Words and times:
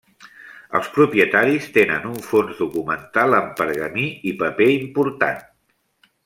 Els 0.77 0.87
propietaris 0.93 1.67
tenen 1.75 2.07
un 2.13 2.17
fons 2.29 2.55
documental 2.63 3.37
en 3.41 3.53
pergamí 3.61 4.07
i 4.33 4.37
paper 4.41 4.71
important. 4.81 5.41